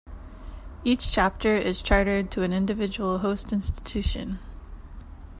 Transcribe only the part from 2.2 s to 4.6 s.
to an individual host institution.